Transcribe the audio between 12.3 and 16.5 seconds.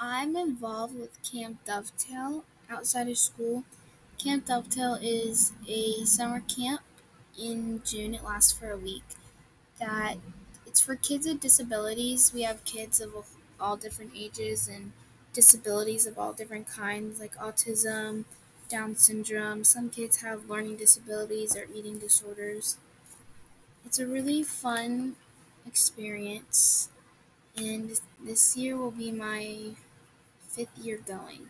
We have kids of all different ages and disabilities of all